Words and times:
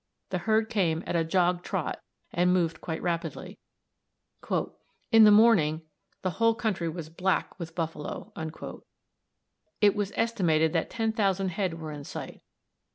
The 0.31 0.39
herd 0.39 0.67
came 0.67 1.03
at 1.05 1.15
a 1.15 1.23
jog 1.23 1.61
trot, 1.61 2.01
and 2.33 2.51
moved 2.51 2.81
quite 2.81 3.03
rapidly. 3.03 3.59
"In 4.49 5.25
the 5.25 5.29
morning 5.29 5.83
the 6.23 6.31
whole 6.31 6.55
country 6.55 6.89
was 6.89 7.07
black 7.07 7.59
with 7.59 7.75
buffalo." 7.75 8.33
It 9.79 9.95
was 9.95 10.11
estimated 10.15 10.73
that 10.73 10.89
10,000 10.89 11.49
head 11.49 11.75
were 11.79 11.91
in 11.91 12.03
sight. 12.03 12.41